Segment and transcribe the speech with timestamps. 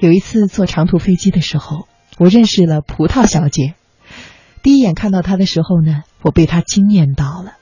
[0.00, 3.74] 有一次坐长途飞机的时候，我认识了葡萄小姐。
[4.62, 7.52] 第一眼看到她的时候呢，我被她惊艳到了。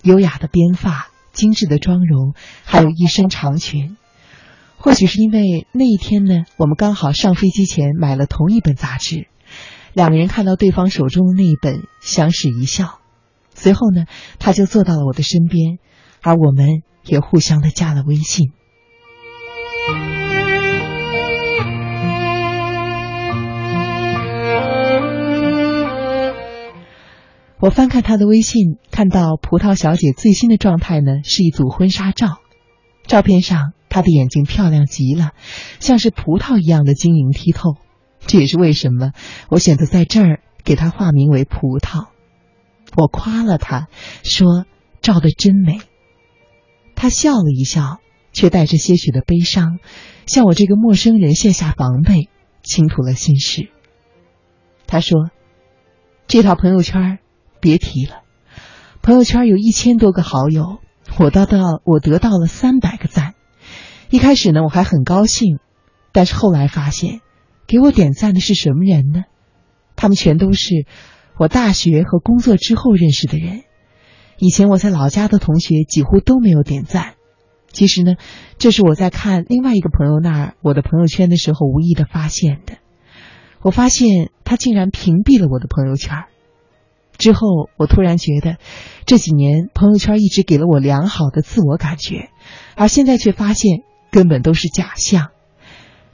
[0.00, 2.32] 优雅的编发、精致的妆容，
[2.64, 3.98] 还有一身长裙。
[4.78, 9.26] 或许是因为那一天呢，我们刚好上飞机前买了同一本杂志，
[9.92, 12.98] 两个人看到对方手中的那一本，相视一笑。
[13.54, 14.06] 随后呢，
[14.38, 15.78] 他就坐到了我的身边，
[16.22, 18.52] 而我们也互相的加了微信。
[27.64, 32.36] 我翻看他的微信，看到葡萄小姐最新的状态呢，是一组婚纱照。
[33.06, 35.30] 照片上，她的眼睛漂亮极了，
[35.80, 37.76] 像是葡萄一样的晶莹剔透。
[38.26, 39.12] 这也是为什么
[39.48, 42.08] 我选择在这儿给她化名为葡萄。
[42.98, 43.88] 我夸了她，
[44.22, 44.66] 说
[45.00, 45.80] 照的真美。
[46.94, 47.96] 她笑了一笑，
[48.34, 49.78] 却带着些许的悲伤，
[50.26, 52.28] 向我这个陌生人卸下防备，
[52.62, 53.70] 倾吐了心事。
[54.86, 55.30] 她说
[56.28, 57.20] ：“这套朋友圈。”
[57.64, 58.20] 别提了，
[59.00, 60.80] 朋友圈有一千多个好友，
[61.18, 63.32] 我得到我得到了三百个赞。
[64.10, 65.60] 一开始呢，我还很高兴，
[66.12, 67.22] 但是后来发现，
[67.66, 69.22] 给我点赞的是什么人呢？
[69.96, 70.84] 他们全都是
[71.38, 73.62] 我大学和工作之后认识的人。
[74.36, 77.14] 以前我在老家的同学几乎都没有点赞。
[77.72, 78.16] 其实呢，
[78.58, 82.74] 这是我在看另外一个朋友那儿我的朋友圈的时候无意的发现的。
[83.62, 86.24] 我发现他竟然屏蔽了我的朋友圈。
[87.16, 88.56] 之后，我突然觉得，
[89.06, 92.30] 这几年朋友圈一直给了我良好的自我感觉，
[92.74, 95.28] 而现在却发现根本都是假象。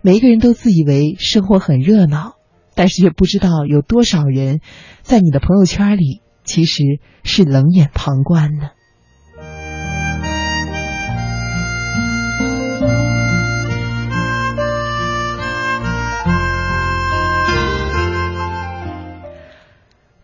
[0.00, 2.34] 每一个人都自以为生活很热闹，
[2.74, 4.60] 但是却不知道有多少人
[5.02, 6.82] 在你的朋友圈里其实
[7.24, 8.70] 是冷眼旁观呢。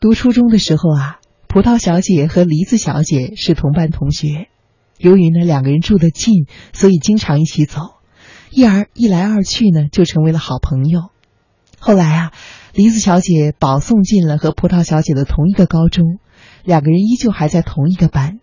[0.00, 4.48] 读初中的时候啊，葡萄小姐和梨子小姐是同班同学。
[4.96, 7.80] 由于呢两个人住得近，所以经常一起走，
[8.50, 11.10] 一而一来二去呢就成为了好朋友。
[11.78, 12.32] 后来啊，
[12.72, 16.18] 梨子小姐保送进了和葡萄小姐的同一个高中，
[16.64, 18.40] 两个人依旧还在同一个班。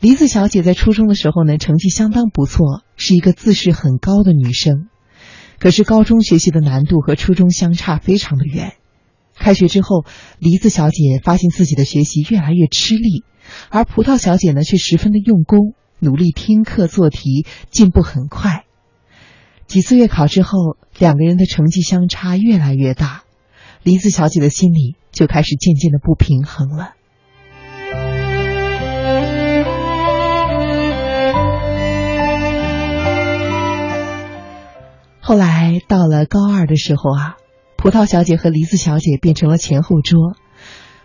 [0.00, 4.88] 梨子小姐在初中的时候呢，成绩相当不错，是一个自视很高的女生。
[5.60, 8.72] 可是高中学习的难度和初中相差非常的远。
[9.40, 10.04] 开学之后，
[10.38, 13.24] 梨子小姐发现自己的学习越来越吃力，
[13.70, 18.64] 而葡萄小姐呢却十分的用功，努力听课做题，进步很快。
[19.66, 23.22] 几次月考之后，两个人的成绩相差越来越大，
[23.82, 26.92] 梨子小姐的心里就开始渐渐的不平衡了。
[35.18, 37.39] 后来到了高二的时候啊。
[37.80, 40.36] 葡萄小姐和梨子小姐变成了前后桌，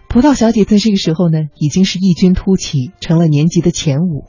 [0.09, 4.25] 葡萄小姐在这个时候呢，已经是异军突起，成了年级的前五，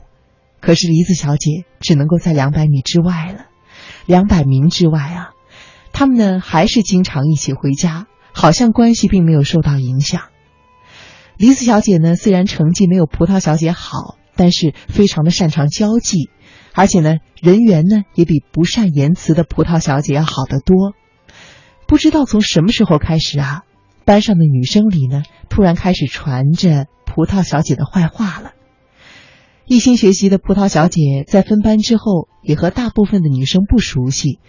[0.61, 3.47] 可是梨子小姐只能够在两百米之外了，
[4.05, 5.31] 两百名之外啊，
[5.91, 10.21] 他们呢还是经常一起回家，好像关系并没有受到影响。
[11.35, 16.29] 梨子小姐呢，虽然成绩没有葡萄小姐好，但是非常的擅长交际，
[16.73, 20.93] 而且呢，人缘呢也比不善言辞的葡萄小姐要好得多。
[21.87, 23.61] 不知道从什么时候开始啊，
[24.05, 28.51] 班上的女生里呢，突然开始传着葡萄小姐的坏话了。
[29.65, 34.39] 一心学习的葡萄小姐在分班之后，也和大部分的女生不熟悉。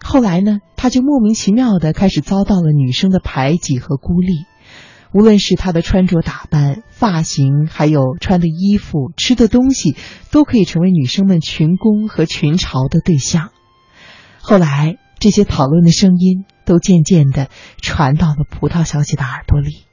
[0.00, 4.46] 后来呢，她就莫名其妙的开始遭到了女生的排挤和孤立。
[5.12, 9.96] 无论是她的穿着打扮、发型，还有穿的衣服、吃的东西，
[10.30, 13.50] 都可以成为女生们群攻和群嘲的对象。
[14.40, 16.44] 后来，这些讨论的声音。
[16.68, 17.48] 都渐渐的
[17.80, 19.84] 传到了葡萄小姐的耳朵里，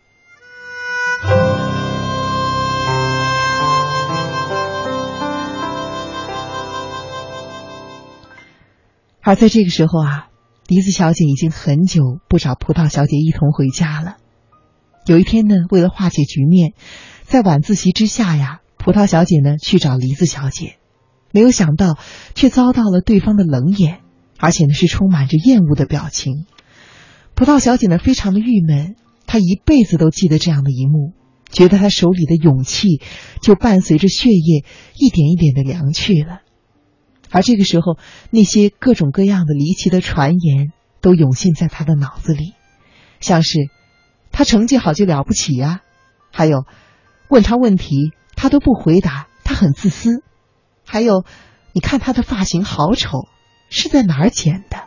[9.21, 10.27] 而在这个时候啊，
[10.67, 14.17] 梨子小姐已经很久不找葡萄小姐一同回家了。
[15.05, 16.73] 有一天呢，为了化解局面，
[17.23, 20.75] 在晚自习之下呀，葡萄小姐呢去找梨子小姐，
[21.31, 21.97] 没有想到
[22.33, 24.01] 却遭到了对方的冷眼，
[24.39, 26.45] 而且呢是充满着厌恶的表情。
[27.35, 28.95] 葡萄小姐呢，非常的郁闷，
[29.27, 31.11] 她一辈子都记得这样的一幕，
[31.51, 33.01] 觉得她手里的勇气
[33.41, 34.63] 就伴随着血液
[34.95, 36.39] 一点一点的凉去了。
[37.31, 37.97] 而这个时候，
[38.31, 40.71] 那些各种各样的离奇的传言
[41.01, 42.53] 都涌现在她的脑子里，
[43.19, 43.67] 像是
[44.31, 45.81] 她成绩好就了不起呀，
[46.31, 46.63] 还有
[47.27, 50.23] 问她问题她都不回答，她很自私，
[50.85, 51.25] 还有
[51.73, 53.27] 你看她的发型好丑，
[53.69, 54.84] 是在哪儿剪的？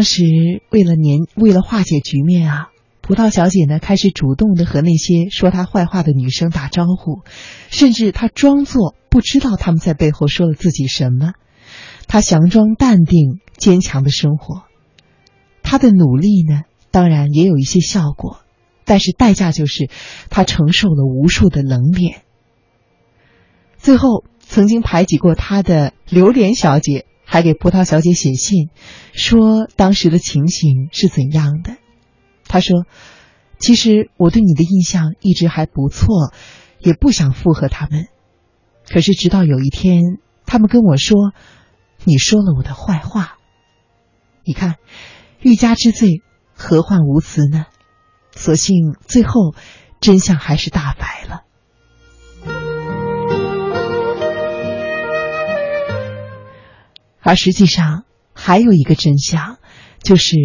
[0.00, 0.22] 当时
[0.70, 2.68] 为了年为了化解局面啊，
[3.02, 7.20] 葡萄小姐呢开始主动的和那些说她坏话的女生打招呼，
[7.68, 11.34] 甚至她装作不知道他们在背后说了自己什么，
[12.08, 14.62] 她佯装淡定坚强的生活。
[15.62, 18.38] 她的努力呢，当然也有一些效果，
[18.86, 19.90] 但是代价就是
[20.30, 22.22] 她承受了无数的冷脸。
[23.76, 27.04] 最后，曾经排挤过她的榴莲小姐。
[27.32, 28.70] 还给葡萄小姐写信，
[29.12, 31.76] 说当时的情形是怎样的。
[32.48, 32.86] 他说
[33.60, 36.32] ：“其实我对你的印象一直还不错，
[36.80, 38.08] 也不想附和他们。
[38.88, 41.32] 可是直到有一天，他们跟我说，
[42.02, 43.36] 你说了我的坏话。
[44.42, 44.74] 你看，
[45.38, 46.22] 欲加之罪，
[46.52, 47.66] 何患无辞呢？
[48.34, 49.54] 所幸最后，
[50.00, 51.44] 真相还是大白了。”
[57.20, 59.58] 而实际上还有一个真相，
[60.02, 60.36] 就是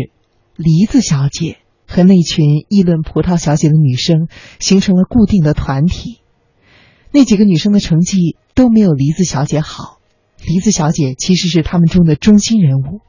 [0.56, 1.58] 梨子小姐
[1.88, 4.28] 和那群议论葡萄小姐的女生
[4.60, 6.20] 形成了固定的团体。
[7.12, 10.00] 那几个女生的成绩都没有梨子小姐好，
[10.46, 13.00] 梨子小姐其实是他们中的中心人物。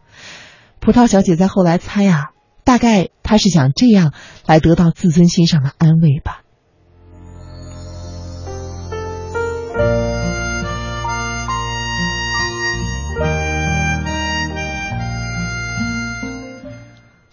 [0.79, 2.27] 葡萄小姐在后来猜啊，
[2.63, 4.15] 大概她是想这样
[4.47, 6.43] 来得到自尊心上的安慰吧。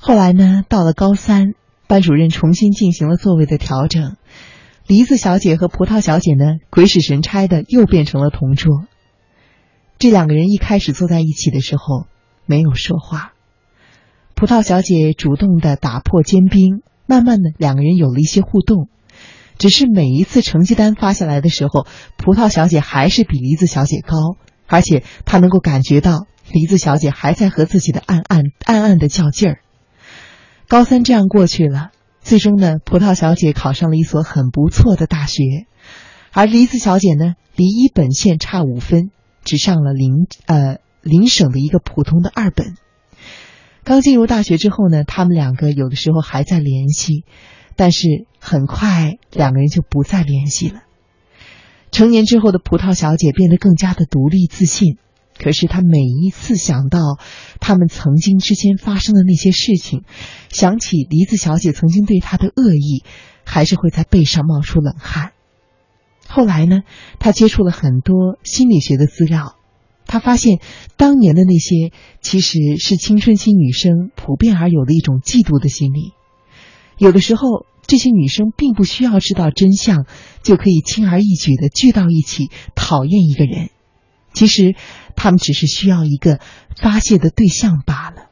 [0.05, 1.53] 后来呢，到了高三，
[1.87, 4.17] 班主任重新进行了座位的调整，
[4.85, 8.83] 梨子小姐和葡萄小姐呢，鬼使神差的又变成了同桌。
[9.99, 12.05] 这两个人一开始坐在一起的时候
[12.45, 13.31] 没有说话，
[14.35, 18.89] 葡萄小姐主动的打破坚冰，慢慢的两个人有了一些互动。
[19.57, 24.17] 只是每一次成绩单发下来的时候，葡萄小姐还是比梨子小姐高，
[24.67, 29.59] 而且她能够感觉到梨子小姐还在和自己的暗暗暗暗的较劲儿。
[30.67, 35.43] 高三这样过去了，最终呢，葡萄小姐考上了一所很不错的大学，
[36.31, 39.11] 而梨子小姐呢，离一本线差五分，
[39.43, 42.75] 只上了邻呃邻省的一个普通的二本。
[43.83, 47.25] 刚进入大学之后呢，他们两个有的时候还在联系，
[47.75, 50.83] 但是很快两个人就不再联系了。
[51.91, 54.97] 成年之后的葡萄小姐变得更加的独立自信。
[55.43, 56.99] 可是他每一次想到
[57.59, 60.03] 他们曾经之间发生的那些事情，
[60.49, 63.03] 想起梨子小姐曾经对他的恶意，
[63.43, 65.33] 还是会在背上冒出冷汗。
[66.29, 66.83] 后来呢，
[67.19, 69.57] 他接触了很多心理学的资料，
[70.05, 70.59] 他发现
[70.95, 71.91] 当年的那些
[72.21, 76.13] 其实是青春期女生普遍而有的一种嫉妒的心理。
[76.97, 80.05] 有的时候，这些女生并不需要知道真相，
[80.41, 83.71] 就可以轻而易举的聚到一起讨厌一个人。
[84.33, 84.75] 其实。
[85.15, 86.39] 他们只是需要一个
[86.75, 88.29] 发泄的对象罢了。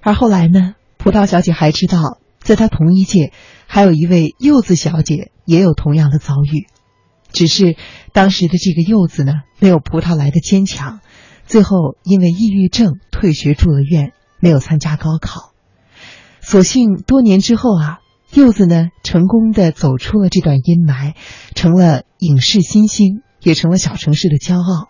[0.00, 3.32] 而后来呢，葡萄小姐还知道，在她同一届
[3.66, 6.66] 还有一位柚子小姐也有同样的遭遇，
[7.30, 7.76] 只是
[8.14, 11.00] 当时的这个柚子呢，没有葡萄来的坚强，
[11.44, 14.14] 最后因为抑郁症退学住了院。
[14.38, 15.52] 没有参加高考，
[16.40, 17.98] 所幸多年之后啊，
[18.32, 21.14] 柚子呢成功的走出了这段阴霾，
[21.54, 24.88] 成了影视新星，也成了小城市的骄傲。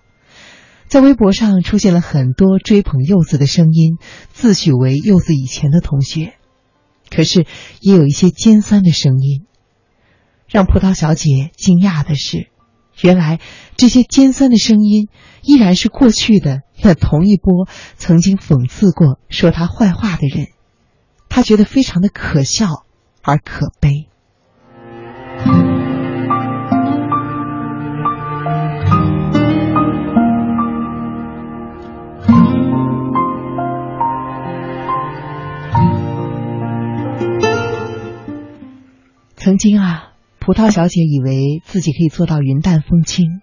[0.89, 3.99] 在微博上出现了很多追捧柚子的声音，
[4.33, 6.35] 自诩为柚子以前的同学。
[7.11, 7.47] 可是
[7.81, 9.47] 也有一些尖酸的声音，
[10.49, 12.49] 让葡萄小姐惊讶的是，
[13.01, 13.41] 原来
[13.77, 15.09] 这些尖酸的声音
[15.43, 16.63] 依然是过去的。
[16.83, 17.67] 那同一波
[17.97, 20.49] 曾经讽刺过、说他坏话的人，
[21.29, 22.85] 他觉得非常的可笑
[23.23, 24.09] 而可悲。
[39.35, 43.41] 曾经啊，葡萄小姐以为自己可以做到云淡风轻。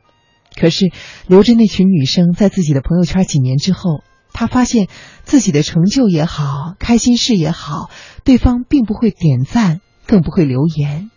[0.55, 0.91] 可是，
[1.27, 4.87] 留着那群女生在自己的朋友圈几年之后，他发现
[5.23, 7.89] 自己的成就也好，开心事也好，
[8.23, 11.09] 对方并不会点赞，更不会留言。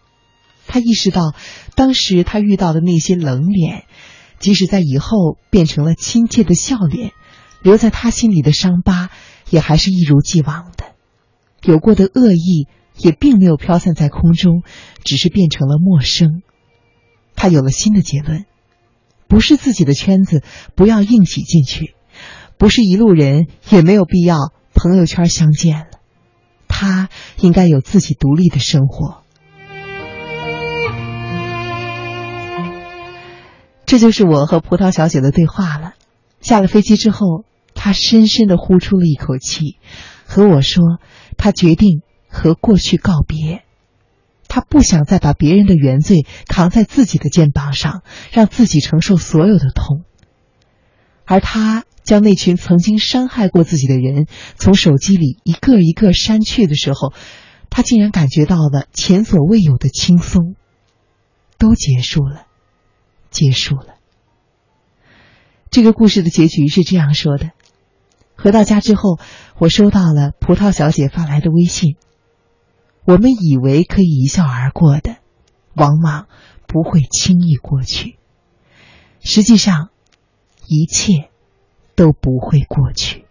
[0.67, 1.35] 他意识到，
[1.75, 3.85] 当时他遇到的那些冷脸，
[4.39, 7.13] 即使在以后变成了亲切的笑脸，
[7.63, 9.11] 留在他心里的伤疤，
[9.49, 10.95] 也还是一如既往的。
[11.63, 12.67] 有过的恶意
[12.99, 14.63] 也并没有飘散在空中，
[15.05, 16.43] 只是变成了陌生。
[17.35, 18.45] 他有了新的结论。
[19.29, 20.43] 不是自己的圈子
[20.75, 21.95] 不要硬挤进去。
[22.59, 25.87] 不是一路人也没有必要朋友圈相见了。
[26.69, 27.09] 他
[27.41, 29.23] 应该有自己独立的生活。
[33.85, 35.93] 这就是我和葡萄小姐的对话了。
[36.41, 39.79] 下了飞机之后她深深的呼出了一口气
[40.27, 40.83] 和我说
[41.37, 43.66] 她决定和过去告别。
[44.57, 50.05] 他不想再把别人的原罪扛在自己的肩膀上，让自己承受所有的痛。”
[51.27, 57.13] 而他将那群曾经伤害过自己的人从手机里一个一个删去的时候，
[57.69, 60.55] 他竟然感觉到了前所未有的轻松。
[61.59, 62.47] 都结束了，
[63.31, 63.97] 结束了。
[65.71, 67.51] 这个故事的结局是这样说的：
[68.37, 69.19] 回到家之后，
[69.59, 71.97] 我收到了葡萄小姐发来的微信。
[73.07, 75.19] 我们以为可以一笑而过的，
[75.75, 76.27] 往往
[76.67, 78.19] 不会轻易过去。
[79.21, 79.91] 实际上，
[80.67, 81.31] 一切
[81.95, 83.26] 都不会过去。